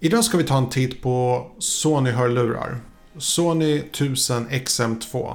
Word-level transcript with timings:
Idag 0.00 0.24
ska 0.24 0.36
vi 0.36 0.44
ta 0.44 0.58
en 0.58 0.68
titt 0.68 1.02
på 1.02 1.46
Sony-hörlurar. 1.58 2.80
Sony 3.16 3.78
1000 3.78 4.48
XM2. 4.48 5.34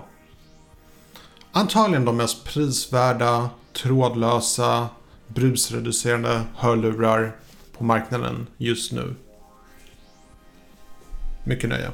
Antagligen 1.52 2.06
de 2.06 2.18
mest 2.18 2.46
prisvärda, 2.46 3.50
trådlösa, 3.74 4.90
brusreducerande 5.28 6.42
hörlurar 6.56 7.36
på 7.78 7.84
marknaden 7.84 8.48
just 8.58 8.92
nu. 8.92 9.16
Mycket 11.46 11.70
nöje. 11.70 11.92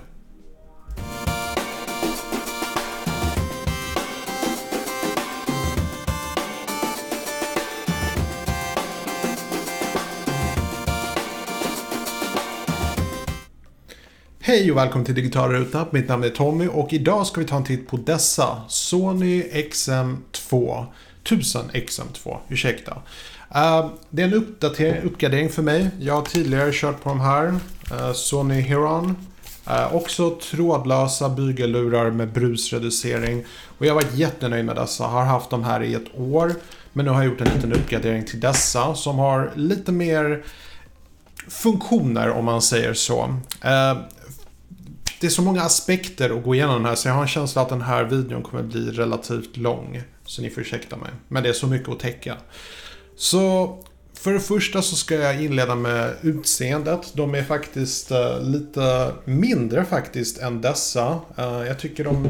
Hej 14.50 14.72
och 14.72 14.78
välkommen 14.78 15.06
till 15.06 15.16
Digital 15.16 15.52
Ruta. 15.52 15.86
Mitt 15.92 16.08
namn 16.08 16.24
är 16.24 16.30
Tommy 16.30 16.68
och 16.68 16.94
idag 16.94 17.28
ska 17.28 17.42
vi 17.42 17.48
ta 17.48 17.56
en 17.56 17.64
titt 17.64 17.88
på 17.88 17.98
dessa 17.98 18.62
Sony 18.68 19.44
XM2. 19.44 20.86
1000 21.24 21.72
XM2, 21.72 22.38
ursäkta. 22.48 22.92
Uh, 23.56 23.90
det 24.10 24.22
är 24.22 24.28
en 24.28 24.34
uppdatering, 24.34 25.04
uppgradering 25.04 25.50
för 25.50 25.62
mig. 25.62 25.90
Jag 26.00 26.14
har 26.14 26.22
tidigare 26.22 26.72
kört 26.74 27.04
på 27.04 27.10
de 27.10 27.22
här. 27.22 27.48
Uh, 27.48 28.14
Sony 28.14 28.62
Heron. 28.62 29.16
Uh, 29.68 29.96
också 29.96 30.40
trådlösa 30.52 31.30
bygellurar 31.30 32.12
med 32.12 32.34
brusreducering. 32.34 33.46
Och 33.78 33.86
jag 33.86 33.94
har 33.94 34.02
varit 34.02 34.16
jättenöjd 34.16 34.66
med 34.66 34.76
dessa. 34.76 35.04
Har 35.04 35.26
haft 35.26 35.50
de 35.50 35.64
här 35.64 35.84
i 35.84 35.94
ett 35.94 36.18
år. 36.18 36.54
Men 36.94 37.06
nu 37.06 37.12
har 37.12 37.24
jag 37.24 37.32
gjort 37.32 37.42
en 37.42 37.54
liten 37.56 37.74
uppgradering 37.74 38.26
till 38.26 38.40
dessa 38.40 38.96
som 38.96 39.20
har 39.20 39.52
lite 39.56 39.92
mer 39.92 40.44
funktioner 41.48 42.30
om 42.30 42.46
man 42.46 42.62
säger 42.62 42.94
så 42.94 43.36
det 45.22 45.28
är 45.28 45.32
så 45.32 45.42
många 45.42 45.62
aspekter 45.62 46.38
att 46.38 46.44
gå 46.44 46.56
igenom 46.56 46.76
den 46.76 46.86
här 46.86 46.96
så 46.96 47.08
jag 47.08 47.14
har 47.14 47.22
en 47.22 47.28
känsla 47.28 47.62
att 47.62 47.70
den 47.70 47.82
här 47.82 48.04
videon 48.04 48.44
kommer 48.44 48.64
bli 48.64 48.92
relativt 48.92 49.58
lång. 49.58 50.02
Så 50.26 50.42
ni 50.42 50.50
får 50.50 50.62
ursäkta 50.62 50.98
mig. 50.98 51.10
Men 51.28 51.44
det 51.44 51.50
är 51.50 51.54
så 51.54 51.68
mycket 51.68 51.90
att 51.90 52.00
täcka. 52.00 52.38
Så 53.16 53.78
för 54.14 54.34
det 54.34 54.40
första 54.40 54.82
så 54.82 54.96
ska 54.96 55.16
jag 55.16 55.44
inleda 55.44 55.76
med 55.76 56.14
utseendet. 56.22 57.12
De 57.14 57.36
är 57.36 57.44
faktiskt 57.44 58.12
eh, 58.12 58.42
lite 58.42 59.12
mindre 59.26 59.86
faktiskt 59.86 60.38
än 60.38 60.62
dessa. 60.62 61.20
Eh, 61.38 61.64
jag 61.68 61.80
tycker 61.80 62.04
de 62.04 62.30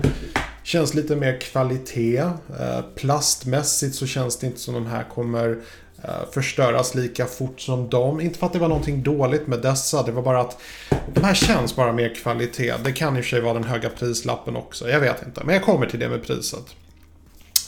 känns 0.64 0.94
lite 0.94 1.16
mer 1.16 1.40
kvalitet. 1.40 2.18
Eh, 2.60 2.82
plastmässigt 2.96 3.96
så 3.96 4.08
känns 4.08 4.38
det 4.38 4.48
inte 4.48 4.60
som 4.60 4.74
de 4.74 4.86
här 4.86 5.04
kommer 5.04 5.58
Eh, 6.04 6.32
förstöras 6.32 6.96
lika 6.96 7.26
fort 7.26 7.62
som 7.62 7.90
dem. 7.90 8.22
Inte 8.22 8.40
för 8.40 8.46
att 8.46 8.54
det 8.54 8.60
var 8.60 8.68
någonting 8.68 9.04
dåligt 9.04 9.48
med 9.48 9.62
dessa, 9.62 10.04
det 10.04 10.12
var 10.12 10.22
bara 10.22 10.42
att 10.42 10.58
de 11.14 11.24
här 11.24 11.34
känns 11.34 11.76
bara 11.76 11.94
mer 11.94 12.16
kvalitet. 12.16 12.74
Det 12.84 12.92
kan 12.92 13.18
i 13.18 13.20
och 13.20 13.24
för 13.24 13.30
sig 13.30 13.42
vara 13.42 13.54
den 13.54 13.64
höga 13.64 13.90
prislappen 13.90 14.56
också, 14.56 14.90
jag 14.90 15.00
vet 15.00 15.26
inte. 15.26 15.44
Men 15.44 15.56
jag 15.56 15.64
kommer 15.64 15.86
till 15.86 16.00
det 16.00 16.10
med 16.10 16.24
priset. 16.24 16.66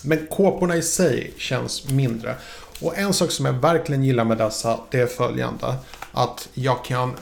Men 0.03 0.27
kåporna 0.27 0.75
i 0.75 0.81
sig 0.81 1.33
känns 1.37 1.89
mindre. 1.89 2.35
Och 2.81 2.97
en 2.97 3.13
sak 3.13 3.31
som 3.31 3.45
jag 3.45 3.53
verkligen 3.53 4.03
gillar 4.03 4.23
med 4.23 4.37
dessa, 4.37 4.79
det 4.89 4.99
är 4.99 5.07
följande. 5.07 5.75
Att 6.11 6.49
jag 6.53 6.85
kan 6.85 7.13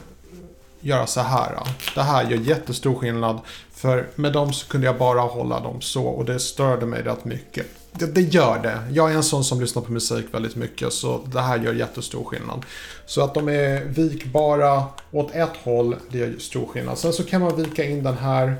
göra 0.79 1.07
så 1.07 1.21
här. 1.21 1.59
Det 1.95 2.01
här 2.01 2.29
gör 2.31 2.37
jättestor 2.37 2.95
skillnad. 2.95 3.39
För 3.71 4.07
med 4.15 4.33
dem 4.33 4.53
så 4.53 4.67
kunde 4.67 4.87
jag 4.87 4.97
bara 4.97 5.21
hålla 5.21 5.59
dem 5.59 5.81
så 5.81 6.05
och 6.05 6.25
det 6.25 6.39
störde 6.39 6.85
mig 6.85 7.03
rätt 7.03 7.25
mycket 7.25 7.78
det, 7.91 8.05
det, 8.05 8.21
gör 8.21 8.59
det. 8.59 8.79
Jag 8.91 9.11
är 9.11 9.15
en 9.15 9.23
sån 9.23 9.43
som 9.43 9.61
lyssnar 9.61 9.81
på 9.81 9.91
musik 9.91 10.25
väldigt 10.31 10.55
mycket 10.55 10.93
så 10.93 11.21
det 11.25 11.41
här 11.41 11.59
gör 11.59 11.73
jättestor 11.73 12.23
skillnad. 12.23 12.65
Så 13.05 13.23
att 13.23 13.33
de 13.33 13.49
är 13.49 13.85
vikbara 13.85 14.83
åt 15.11 15.35
ett 15.35 15.57
håll, 15.63 15.95
det 16.09 16.17
gör 16.17 16.35
stor 16.39 16.65
skillnad. 16.65 16.97
Sen 16.97 17.13
så 17.13 17.23
kan 17.23 17.41
man 17.41 17.55
vika 17.55 17.83
in 17.83 18.03
den 18.03 18.17
här 18.17 18.55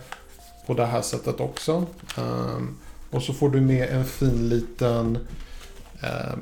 på 0.67 0.73
det 0.73 0.85
här 0.85 1.02
sättet 1.02 1.39
också. 1.39 1.85
Um, 2.17 2.77
och 3.11 3.23
så 3.23 3.33
får 3.33 3.50
du 3.50 3.61
med 3.61 3.89
en 3.89 4.06
fin 4.06 4.50
liten 4.50 5.18
uh, 6.03 6.38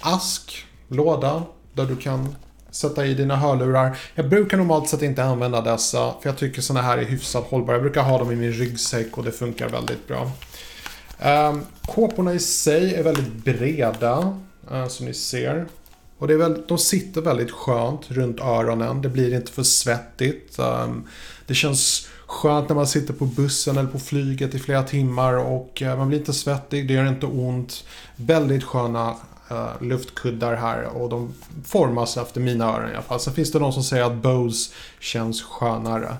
ask, 0.00 0.66
låda, 0.88 1.42
där 1.72 1.84
du 1.84 1.96
kan 1.96 2.34
sätta 2.70 3.06
i 3.06 3.14
dina 3.14 3.36
hörlurar. 3.36 3.98
Jag 4.14 4.28
brukar 4.28 4.56
normalt 4.56 4.88
sett 4.88 5.02
inte 5.02 5.24
använda 5.24 5.60
dessa, 5.60 6.14
för 6.20 6.28
jag 6.28 6.36
tycker 6.38 6.62
såna 6.62 6.82
här 6.82 6.98
är 6.98 7.04
hyfsat 7.04 7.44
hållbara. 7.44 7.76
Jag 7.76 7.82
brukar 7.82 8.02
ha 8.02 8.18
dem 8.18 8.32
i 8.32 8.36
min 8.36 8.52
ryggsäck 8.52 9.18
och 9.18 9.24
det 9.24 9.32
funkar 9.32 9.68
väldigt 9.68 10.08
bra. 10.08 10.30
Um, 11.22 11.62
kåporna 11.86 12.34
i 12.34 12.38
sig 12.38 12.94
är 12.94 13.02
väldigt 13.02 13.32
breda, 13.32 14.38
uh, 14.72 14.88
som 14.88 15.06
ni 15.06 15.14
ser. 15.14 15.66
Och 16.18 16.28
det 16.28 16.34
är 16.34 16.38
väldigt, 16.38 16.68
de 16.68 16.78
sitter 16.78 17.20
väldigt 17.20 17.50
skönt 17.50 18.10
runt 18.10 18.40
öronen. 18.40 19.02
Det 19.02 19.08
blir 19.08 19.34
inte 19.34 19.52
för 19.52 19.62
svettigt. 19.62 20.58
Um, 20.58 21.08
det 21.46 21.54
känns 21.54 22.08
skönt 22.26 22.68
när 22.68 22.76
man 22.76 22.86
sitter 22.86 23.14
på 23.14 23.24
bussen 23.24 23.78
eller 23.78 23.88
på 23.88 23.98
flyget 23.98 24.54
i 24.54 24.58
flera 24.58 24.82
timmar 24.82 25.34
och 25.34 25.82
uh, 25.82 25.96
man 25.96 26.08
blir 26.08 26.18
inte 26.18 26.32
svettig, 26.32 26.88
det 26.88 26.94
gör 26.94 27.06
inte 27.06 27.26
ont. 27.26 27.84
Väldigt 28.16 28.64
sköna 28.64 29.14
uh, 29.50 29.82
luftkuddar 29.82 30.56
här 30.56 30.84
och 30.84 31.08
de 31.08 31.34
formas 31.64 32.16
efter 32.16 32.40
mina 32.40 32.64
öron 32.64 32.90
i 32.90 32.92
alla 32.92 33.02
fall. 33.02 33.20
Sen 33.20 33.34
finns 33.34 33.52
det 33.52 33.58
de 33.58 33.72
som 33.72 33.82
säger 33.82 34.04
att 34.04 34.14
Bose 34.14 34.70
känns 35.00 35.42
skönare. 35.42 36.16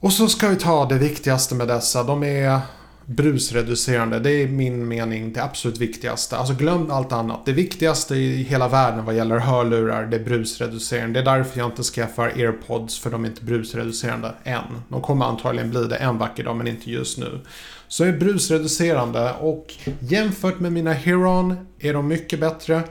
Och 0.00 0.12
så 0.12 0.28
ska 0.28 0.48
vi 0.48 0.56
ta 0.56 0.84
det 0.84 0.98
viktigaste 0.98 1.54
med 1.54 1.68
dessa. 1.68 2.02
De 2.02 2.22
är 2.22 2.60
brusreducerande. 3.06 4.18
Det 4.18 4.30
är 4.30 4.48
min 4.48 4.88
mening 4.88 5.32
det 5.32 5.42
absolut 5.42 5.78
viktigaste. 5.78 6.36
Alltså 6.36 6.54
glöm 6.54 6.90
allt 6.90 7.12
annat. 7.12 7.46
Det 7.46 7.52
viktigaste 7.52 8.14
i 8.14 8.42
hela 8.42 8.68
världen 8.68 9.04
vad 9.04 9.16
gäller 9.16 9.38
hörlurar, 9.38 10.06
det 10.06 10.16
är 10.16 10.24
brusreducerande. 10.24 11.22
Det 11.22 11.30
är 11.30 11.36
därför 11.36 11.58
jag 11.58 11.68
inte 11.68 11.82
skaffar 11.82 12.26
airpods 12.26 12.98
för 12.98 13.10
de 13.10 13.24
är 13.24 13.28
inte 13.28 13.44
brusreducerande 13.44 14.34
än. 14.44 14.62
De 14.88 15.02
kommer 15.02 15.24
antagligen 15.24 15.70
bli 15.70 15.84
det 15.84 15.96
en 15.96 16.18
vacker 16.18 16.44
dag 16.44 16.56
men 16.56 16.68
inte 16.68 16.90
just 16.90 17.18
nu. 17.18 17.40
Så 17.88 18.04
är 18.04 18.12
brusreducerande 18.12 19.32
och 19.32 19.74
jämfört 20.00 20.60
med 20.60 20.72
mina 20.72 20.92
Heron 20.92 21.56
är 21.78 21.92
de 21.92 22.08
mycket 22.08 22.40
bättre. 22.40 22.82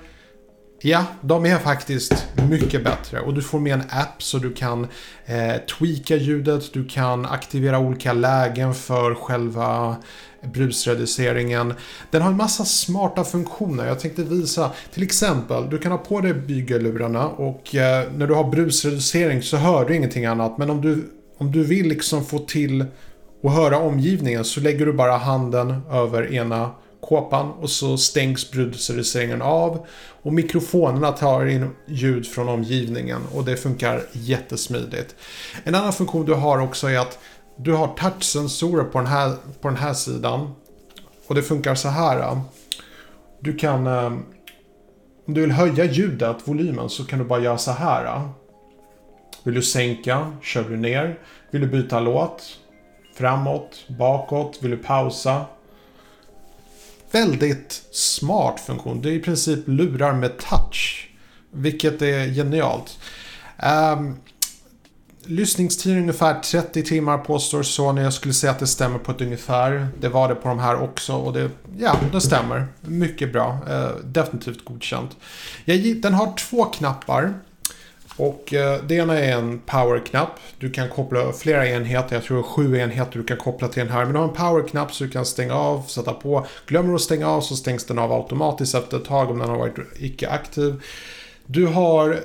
Ja, 0.84 1.06
de 1.22 1.46
är 1.46 1.58
faktiskt 1.58 2.28
mycket 2.50 2.84
bättre 2.84 3.19
och 3.19 3.34
du 3.34 3.42
får 3.42 3.59
med 3.59 3.74
en 3.74 3.84
app 3.90 4.24
så 4.24 4.38
du 4.38 4.53
kan 4.53 4.88
eh, 5.25 5.56
tweaka 5.78 6.16
ljudet, 6.16 6.74
du 6.74 6.88
kan 6.88 7.25
aktivera 7.25 7.80
olika 7.80 8.14
lägen 8.14 8.74
för 8.74 9.16
själva 9.16 9.96
brusreduceringen. 10.53 11.74
Den 12.12 12.22
har 12.22 12.31
en 12.31 12.38
massa 12.38 12.66
smarta 12.66 13.24
funktioner. 13.24 13.88
Jag 13.88 14.00
tänkte 14.00 14.24
visa 14.24 14.72
till 14.94 15.03
exempel, 15.03 15.69
du 15.69 15.78
kan 15.78 15.92
ha 15.92 15.97
på 15.97 16.22
dig 16.22 16.34
bygellurarna 16.34 17.28
och 17.28 17.75
eh, 17.75 18.12
när 18.16 18.28
du 18.28 18.34
har 18.34 18.52
brusreducering 18.52 19.42
så 19.42 19.58
hör 19.58 19.86
du 19.86 19.96
ingenting 19.96 20.25
annat. 20.25 20.58
Men 20.58 20.69
om 20.69 20.81
du, 20.81 21.12
om 21.38 21.52
du 21.52 21.63
vill 21.63 21.88
liksom 21.88 22.25
få 22.25 22.40
till 22.40 22.86
och 23.44 23.52
höra 23.52 23.78
omgivningen 23.78 24.46
så 24.46 24.59
lägger 24.59 24.86
du 24.86 24.94
bara 24.94 25.18
handen 25.18 25.81
över 25.92 26.34
ena 26.34 26.72
kåpan 27.01 27.51
och 27.51 27.69
så 27.69 27.97
stängs 27.97 28.51
brusreduceringen 28.51 29.41
av. 29.41 29.85
Och 30.22 30.34
mikrofonerna 30.34 31.12
tar 31.12 31.45
in 31.45 31.69
ljud 31.88 32.28
från 32.28 32.50
omgivningen 32.50 33.22
och 33.34 33.45
det 33.45 33.57
funkar 33.57 34.03
jättesmidigt. 34.12 35.16
En 35.63 35.75
annan 35.75 35.94
funktion 35.94 36.25
du 36.25 36.34
har 36.34 36.59
också 36.59 36.88
är 36.88 37.00
att 37.00 37.19
du 37.57 37.73
har 37.73 37.88
touchsensorer 37.88 38.84
på 38.84 38.97
den 38.97 39.07
här, 39.07 39.35
på 39.62 39.67
den 39.67 39.78
här 39.78 39.94
sidan. 39.94 40.53
Och 41.28 41.35
det 41.35 41.41
funkar 41.41 41.75
så 41.75 41.89
här. 41.89 42.39
Du 43.39 43.57
kan... 43.57 43.88
Eh, 43.88 44.12
om 45.28 45.33
du 45.33 45.41
vill 45.41 45.51
höja 45.51 45.85
ljudet, 45.85 46.38
volymen, 46.45 46.89
så 46.89 47.06
kan 47.06 47.19
du 47.19 47.25
bara 47.25 47.39
göra 47.39 47.57
så 47.57 47.72
här. 47.72 48.29
Vill 49.44 49.53
du 49.53 49.62
sänka, 49.62 50.31
kör 50.41 50.63
du 50.63 50.78
ner. 50.78 51.19
Vill 51.51 51.62
du 51.62 51.68
byta 51.68 52.00
låt, 52.00 52.44
framåt, 53.16 53.85
bakåt, 54.00 54.59
vill 54.62 54.72
du 54.72 54.78
pausa, 54.78 55.45
väldigt 57.12 57.84
smart 57.92 58.60
funktion. 58.60 59.02
Det 59.02 59.10
är 59.10 59.14
i 59.14 59.20
princip 59.20 59.60
lurar 59.66 60.14
med 60.14 60.38
touch. 60.38 61.10
Vilket 61.52 62.02
är 62.02 62.34
genialt. 62.34 63.00
Um, 63.94 64.16
lyssningstid 65.24 65.98
ungefär 65.98 66.40
30 66.40 66.84
timmar 66.84 67.18
påstår 67.18 67.63
Sony. 67.63 68.02
Jag 68.02 68.13
skulle 68.13 68.34
säga 68.34 68.52
att 68.52 68.60
det 68.60 68.68
stämmer 68.68 69.00
på 69.00 69.12
ett 69.12 69.22
ungefär. 69.22 69.88
Det 70.00 70.10
var 70.10 70.30
det 70.30 70.36
på 70.36 70.48
de 70.48 70.60
här 70.60 70.81
också 70.81 71.13
och 71.13 71.34
det, 71.34 71.50
ja, 71.78 71.96
det 72.12 72.22
stämmer. 72.22 72.68
Mycket 72.81 73.34
bra. 73.34 73.57
Uh, 73.69 74.06
definitivt 74.06 74.66
godkänt. 74.66 75.18
Jag, 75.66 76.02
den 76.02 76.14
har 76.14 76.34
två 76.38 76.66
knappar. 76.66 77.34
Och 78.21 78.53
eh, 78.53 78.83
det 78.83 78.95
ena 78.95 79.19
är 79.19 79.31
en 79.31 79.59
powerknapp. 79.65 80.39
Du 80.59 80.71
kan 80.71 80.89
koppla 80.89 81.31
flera 81.31 81.68
enheter. 81.68 82.15
Jag 82.15 82.23
tror 82.23 82.38
det 82.38 82.41
är 82.41 82.44
sju 82.44 82.77
enheter 82.77 83.19
du 83.19 83.23
kan 83.23 83.38
koppla 83.38 83.68
till 83.68 83.83
den 83.83 83.91
här. 83.91 84.06
Men 84.06 84.13
du 84.13 84.19
har 84.19 84.27
en 84.27 84.33
powerknapp 84.33 84.94
så 84.94 85.03
du 85.03 85.09
kan 85.09 85.25
stänga 85.25 85.53
av, 85.56 85.81
sätta 85.81 86.13
på. 86.13 86.45
Glömmer 86.65 86.89
du 86.89 86.95
att 86.95 87.01
stänga 87.01 87.29
av 87.29 87.41
så 87.41 87.56
stängs 87.56 87.85
den 87.85 88.00
av 88.00 88.12
automatiskt 88.12 88.75
efter 88.75 88.97
ett 88.97 89.06
tag 89.06 89.31
om 89.31 89.39
den 89.39 89.50
har 89.50 89.57
varit 89.57 89.75
icke 90.00 90.29
aktiv. 90.29 90.83
Du 91.45 91.65
har 91.65 92.19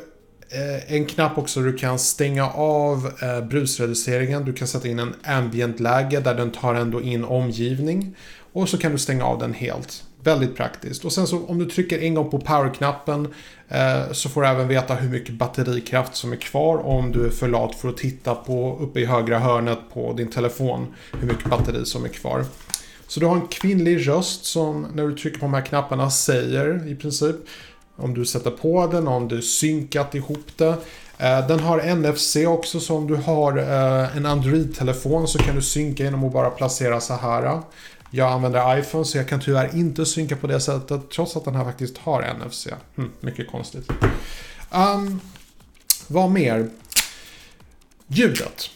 Eh, 0.48 0.92
en 0.92 1.06
knapp 1.06 1.38
också 1.38 1.60
där 1.60 1.66
du 1.66 1.76
kan 1.76 1.98
stänga 1.98 2.50
av 2.50 3.12
eh, 3.22 3.40
brusreduceringen. 3.40 4.44
Du 4.44 4.52
kan 4.52 4.68
sätta 4.68 4.88
in 4.88 4.98
en 4.98 5.14
ambient-läge 5.24 6.20
där 6.20 6.34
den 6.34 6.50
tar 6.50 6.74
ändå 6.74 7.02
in 7.02 7.24
omgivning. 7.24 8.16
Och 8.52 8.68
så 8.68 8.78
kan 8.78 8.92
du 8.92 8.98
stänga 8.98 9.24
av 9.24 9.38
den 9.38 9.54
helt. 9.54 10.04
Väldigt 10.22 10.56
praktiskt. 10.56 11.04
Och 11.04 11.12
sen 11.12 11.26
så 11.26 11.46
om 11.46 11.58
du 11.58 11.66
trycker 11.66 11.98
en 11.98 12.14
gång 12.14 12.30
på 12.30 12.38
powerknappen 12.38 13.34
eh, 13.68 14.12
så 14.12 14.28
får 14.28 14.42
du 14.42 14.48
även 14.48 14.68
veta 14.68 14.94
hur 14.94 15.08
mycket 15.08 15.34
batterikraft 15.34 16.16
som 16.16 16.32
är 16.32 16.36
kvar 16.36 16.86
om 16.86 17.12
du 17.12 17.26
är 17.26 17.30
för 17.30 17.48
lat 17.48 17.74
för 17.74 17.88
att 17.88 17.96
titta 17.96 18.34
på 18.34 18.78
uppe 18.80 19.00
i 19.00 19.04
högra 19.04 19.38
hörnet 19.38 19.78
på 19.94 20.12
din 20.12 20.30
telefon 20.30 20.94
hur 21.20 21.26
mycket 21.26 21.50
batteri 21.50 21.84
som 21.84 22.04
är 22.04 22.08
kvar. 22.08 22.44
Så 23.08 23.20
du 23.20 23.26
har 23.26 23.36
en 23.36 23.48
kvinnlig 23.48 24.08
röst 24.08 24.44
som 24.44 24.86
när 24.94 25.08
du 25.08 25.16
trycker 25.16 25.38
på 25.38 25.46
de 25.46 25.54
här 25.54 25.66
knapparna 25.66 26.10
säger 26.10 26.88
i 26.88 26.94
princip 26.94 27.36
om 27.96 28.14
du 28.14 28.24
sätter 28.24 28.50
på 28.50 28.86
den, 28.86 29.08
om 29.08 29.28
du 29.28 29.42
synkat 29.42 30.14
ihop 30.14 30.46
det. 30.56 30.76
Eh, 31.18 31.46
den 31.46 31.60
har 31.60 31.94
NFC 31.94 32.36
också 32.36 32.80
så 32.80 32.96
om 32.96 33.06
du 33.06 33.16
har 33.16 33.58
eh, 33.58 34.16
en 34.16 34.26
Android-telefon 34.26 35.28
så 35.28 35.38
kan 35.38 35.54
du 35.54 35.62
synka 35.62 36.04
genom 36.04 36.24
att 36.24 36.32
bara 36.32 36.50
placera 36.50 37.00
så 37.00 37.14
här. 37.14 37.60
Jag 38.10 38.32
använder 38.32 38.78
iPhone 38.78 39.04
så 39.04 39.18
jag 39.18 39.28
kan 39.28 39.40
tyvärr 39.40 39.76
inte 39.76 40.06
synka 40.06 40.36
på 40.36 40.46
det 40.46 40.60
sättet 40.60 41.10
trots 41.10 41.36
att 41.36 41.44
den 41.44 41.54
här 41.54 41.64
faktiskt 41.64 41.98
har 41.98 42.34
NFC. 42.34 42.66
Hm, 42.96 43.10
mycket 43.20 43.50
konstigt. 43.50 43.90
Um, 44.70 45.20
vad 46.08 46.30
mer? 46.30 46.68
Ljudet. 48.06 48.70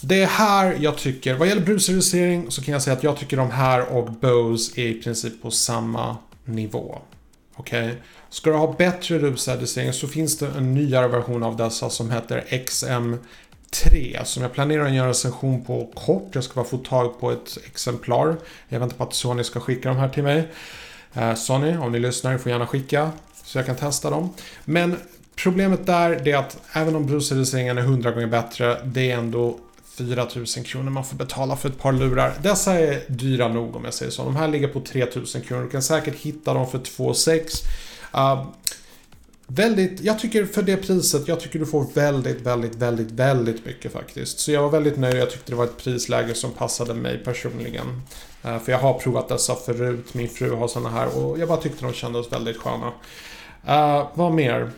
Det 0.00 0.22
är 0.22 0.26
här 0.26 0.76
jag 0.80 0.98
tycker, 0.98 1.34
vad 1.34 1.48
gäller 1.48 1.62
brusreducering 1.62 2.50
så 2.50 2.62
kan 2.62 2.72
jag 2.72 2.82
säga 2.82 2.96
att 2.96 3.02
jag 3.02 3.16
tycker 3.16 3.36
de 3.36 3.50
här 3.50 3.86
och 3.86 4.12
Bose 4.12 4.80
är 4.80 4.86
i 4.86 5.02
princip 5.02 5.42
på 5.42 5.50
samma 5.50 6.16
nivå. 6.44 6.98
Okej? 7.58 7.86
Okay? 7.86 7.96
Ska 8.30 8.50
du 8.50 8.56
ha 8.56 8.74
bättre 8.78 9.18
brusreducering 9.18 9.92
så 9.92 10.08
finns 10.08 10.38
det 10.38 10.46
en 10.46 10.74
nyare 10.74 11.08
version 11.08 11.42
av 11.42 11.56
dessa 11.56 11.90
som 11.90 12.10
heter 12.10 12.44
XM3 12.50 14.24
som 14.24 14.42
jag 14.42 14.52
planerar 14.52 14.84
att 14.84 14.92
göra 14.92 15.02
en 15.02 15.08
recension 15.08 15.64
på 15.64 15.90
kort. 15.94 16.30
Jag 16.32 16.44
ska 16.44 16.54
bara 16.54 16.64
få 16.64 16.78
tag 16.78 17.20
på 17.20 17.30
ett 17.30 17.58
exemplar. 17.66 18.36
Jag 18.68 18.80
väntar 18.80 18.96
på 18.96 19.04
att 19.04 19.14
Sony 19.14 19.44
ska 19.44 19.60
skicka 19.60 19.88
de 19.88 19.98
här 19.98 20.08
till 20.08 20.22
mig. 20.22 20.48
Eh, 21.14 21.34
Sony, 21.34 21.76
om 21.76 21.92
ni 21.92 21.98
lyssnar, 21.98 22.38
får 22.38 22.52
gärna 22.52 22.66
skicka 22.66 23.10
så 23.44 23.58
jag 23.58 23.66
kan 23.66 23.76
testa 23.76 24.10
dem. 24.10 24.34
Men 24.64 24.96
problemet 25.36 25.86
där 25.86 26.28
är 26.28 26.36
att 26.36 26.58
även 26.72 26.96
om 26.96 27.06
brusreduceringen 27.06 27.78
är 27.78 27.82
100 27.82 28.10
gånger 28.10 28.26
bättre, 28.26 28.80
det 28.84 29.10
är 29.10 29.18
ändå 29.18 29.58
4000 29.98 30.64
kronor 30.64 30.90
man 30.90 31.04
får 31.04 31.16
betala 31.16 31.56
för 31.56 31.68
ett 31.68 31.78
par 31.78 31.92
lurar. 31.92 32.34
Dessa 32.42 32.74
är 32.74 33.02
dyra 33.08 33.48
nog 33.48 33.76
om 33.76 33.84
jag 33.84 33.94
säger 33.94 34.12
så. 34.12 34.24
De 34.24 34.36
här 34.36 34.48
ligger 34.48 34.68
på 34.68 34.80
3000 34.80 35.42
kronor. 35.42 35.64
Du 35.64 35.70
kan 35.70 35.82
säkert 35.82 36.14
hitta 36.14 36.54
dem 36.54 36.70
för 36.70 36.78
2 36.78 37.14
6 37.14 37.54
uh, 38.14 38.46
Väldigt, 39.50 40.00
jag 40.00 40.18
tycker 40.18 40.44
för 40.44 40.62
det 40.62 40.76
priset, 40.76 41.28
jag 41.28 41.40
tycker 41.40 41.58
du 41.58 41.66
får 41.66 41.86
väldigt, 41.94 42.40
väldigt, 42.40 42.74
väldigt, 42.74 43.10
väldigt 43.10 43.66
mycket 43.66 43.92
faktiskt. 43.92 44.38
Så 44.38 44.52
jag 44.52 44.62
var 44.62 44.70
väldigt 44.70 44.98
nöjd, 44.98 45.16
jag 45.16 45.30
tyckte 45.30 45.52
det 45.52 45.56
var 45.56 45.64
ett 45.64 45.76
prisläge 45.76 46.34
som 46.34 46.50
passade 46.50 46.94
mig 46.94 47.18
personligen. 47.24 48.02
Uh, 48.44 48.58
för 48.58 48.72
jag 48.72 48.78
har 48.78 48.94
provat 48.94 49.28
dessa 49.28 49.54
förut, 49.54 50.14
min 50.14 50.28
fru 50.28 50.50
har 50.50 50.68
såna 50.68 50.90
här 50.90 51.18
och 51.18 51.38
jag 51.38 51.48
bara 51.48 51.60
tyckte 51.60 51.84
de 51.84 51.92
kändes 51.92 52.32
väldigt 52.32 52.56
sköna. 52.56 52.92
Uh, 53.68 54.08
vad 54.14 54.32
mer? 54.32 54.70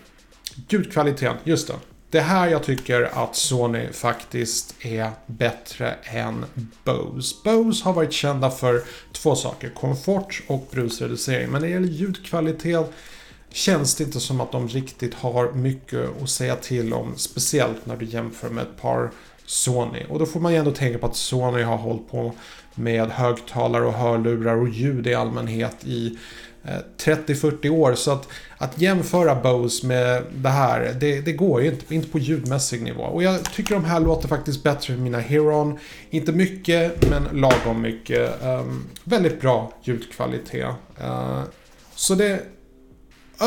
Ljudkvaliteten, 0.69 1.37
just 1.45 1.69
det. 1.69 1.75
Det 2.11 2.21
här 2.21 2.49
jag 2.49 2.63
tycker 2.63 3.03
att 3.03 3.37
Sony 3.37 3.93
faktiskt 3.93 4.75
är 4.81 5.11
bättre 5.27 5.95
än 6.03 6.45
Bose. 6.85 7.37
Bose 7.45 7.85
har 7.85 7.93
varit 7.93 8.13
kända 8.13 8.51
för 8.51 8.83
två 9.13 9.35
saker, 9.35 9.69
komfort 9.69 10.43
och 10.47 10.69
brusreducering. 10.71 11.51
Men 11.51 11.61
när 11.61 11.69
det 11.69 11.75
gäller 11.75 11.89
ljudkvalitet 11.89 12.93
känns 13.51 13.95
det 13.95 14.05
inte 14.05 14.21
som 14.21 14.41
att 14.41 14.53
de 14.53 14.69
riktigt 14.69 15.15
har 15.15 15.53
mycket 15.53 16.23
att 16.23 16.31
säga 16.31 16.57
till 16.57 16.93
om. 16.93 17.13
Speciellt 17.17 17.87
när 17.87 17.97
du 17.97 18.07
jämför 18.07 18.49
med 18.49 18.63
ett 18.63 18.81
par 18.81 19.11
Sony. 19.47 20.05
Och 20.09 20.19
då 20.19 20.27
får 20.27 20.41
man 20.41 20.53
ju 20.53 20.59
ändå 20.59 20.71
tänka 20.71 20.99
på 20.99 21.07
att 21.07 21.17
Sony 21.17 21.63
har 21.63 21.77
hållit 21.77 22.11
på 22.11 22.33
med 22.75 23.11
högtalare 23.11 23.85
och 23.85 23.93
hörlurar 23.93 24.57
och 24.57 24.69
ljud 24.69 25.07
i 25.07 25.15
allmänhet 25.15 25.77
i 25.85 26.19
Eh, 26.65 26.79
30-40 26.99 27.69
år. 27.69 27.95
Så 27.95 28.11
att, 28.11 28.29
att 28.59 28.81
jämföra 28.81 29.35
Bose 29.35 29.87
med 29.87 30.23
det 30.35 30.49
här, 30.49 30.97
det, 31.01 31.21
det, 31.21 31.33
går 31.33 31.63
ju 31.63 31.69
inte, 31.69 31.95
inte 31.95 32.09
på 32.09 32.19
ljudmässig 32.19 32.83
nivå. 32.83 33.03
Och 33.03 33.23
jag 33.23 33.45
tycker 33.45 33.75
de 33.75 33.85
här 33.85 34.01
låter 34.01 34.29
faktiskt 34.29 34.63
bättre 34.63 34.95
än 34.95 35.03
mina 35.03 35.19
Heron. 35.19 35.79
Inte 36.11 36.33
mycket, 36.33 37.11
men 37.11 37.41
lagom 37.41 37.83
mycket. 37.83 38.45
Um, 38.45 38.87
väldigt 39.05 39.41
bra 39.41 39.73
ljudkvalitet. 39.83 40.75
Uh, 41.01 41.43
så 41.95 42.15
det... 42.15 42.43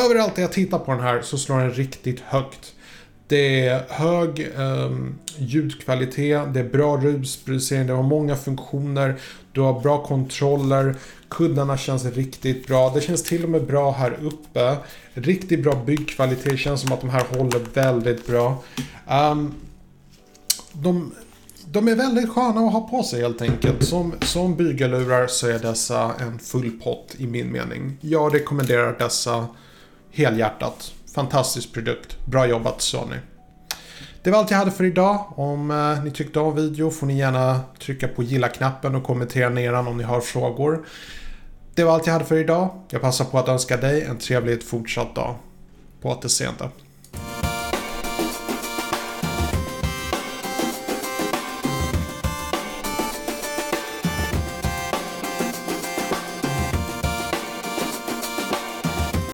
Överallt 0.05 0.35
där 0.35 0.41
jag 0.41 0.51
tittar 0.51 0.79
på 0.79 0.91
den 0.91 1.01
här 1.01 1.21
så 1.21 1.37
slår 1.37 1.59
den 1.59 1.71
riktigt 1.71 2.19
högt. 2.19 2.73
Det 3.33 3.67
är 3.67 3.83
hög 3.89 4.51
um, 4.57 5.15
ljudkvalitet, 5.37 6.53
det 6.53 6.59
är 6.59 6.69
bra 6.69 6.97
rusproducering, 6.97 7.87
det 7.87 7.93
har 7.93 8.03
många 8.03 8.35
funktioner, 8.35 9.15
du 9.51 9.61
har 9.61 9.79
bra 9.79 10.05
kontroller, 10.05 10.95
kuddarna 11.29 11.77
känns 11.77 12.05
riktigt 12.05 12.67
bra. 12.67 12.91
Det 12.95 13.01
känns 13.01 13.23
till 13.23 13.43
och 13.43 13.49
med 13.49 13.65
bra 13.65 13.91
här 13.91 14.17
uppe. 14.21 14.77
Riktigt 15.13 15.63
bra 15.63 15.83
byggkvalitet, 15.85 16.51
det 16.51 16.57
känns 16.57 16.81
som 16.81 16.91
att 16.91 17.01
de 17.01 17.09
här 17.09 17.25
håller 17.37 17.59
väldigt 17.73 18.27
bra. 18.27 18.63
Um, 19.09 19.53
de, 20.73 21.11
de 21.65 21.87
är 21.87 21.95
väldigt 21.95 22.29
sköna 22.29 22.61
att 22.61 22.73
ha 22.73 22.81
på 22.81 23.03
sig 23.03 23.21
helt 23.21 23.41
enkelt. 23.41 23.83
Som, 23.83 24.13
som 24.21 24.55
bygelurar 24.55 25.27
så 25.27 25.47
är 25.47 25.59
dessa 25.59 26.13
en 26.19 26.39
full 26.39 26.71
pott 26.71 27.15
i 27.17 27.27
min 27.27 27.51
mening. 27.51 27.97
Jag 28.01 28.35
rekommenderar 28.35 28.95
dessa 28.99 29.47
helhjärtat. 30.11 30.93
Fantastisk 31.13 31.73
produkt. 31.73 32.17
Bra 32.25 32.47
jobbat 32.47 32.81
Sony. 32.81 33.15
Det 34.23 34.31
var 34.31 34.39
allt 34.39 34.51
jag 34.51 34.57
hade 34.57 34.71
för 34.71 34.83
idag. 34.83 35.33
Om 35.35 35.71
eh, 35.71 36.03
ni 36.03 36.11
tyckte 36.11 36.39
om 36.39 36.55
video 36.55 36.89
får 36.89 37.07
ni 37.07 37.17
gärna 37.17 37.59
trycka 37.79 38.07
på 38.07 38.23
gilla-knappen 38.23 38.95
och 38.95 39.03
kommentera 39.03 39.49
nedan 39.49 39.87
om 39.87 39.97
ni 39.97 40.03
har 40.03 40.21
frågor. 40.21 40.85
Det 41.75 41.83
var 41.83 41.93
allt 41.93 42.05
jag 42.05 42.13
hade 42.13 42.25
för 42.25 42.37
idag. 42.37 42.69
Jag 42.89 43.01
passar 43.01 43.25
på 43.25 43.39
att 43.39 43.47
önska 43.47 43.77
dig 43.77 44.03
en 44.03 44.17
trevlig 44.17 44.63
fortsatt 44.63 45.15
dag. 45.15 45.35
På 46.01 46.09
återseende. 46.09 46.69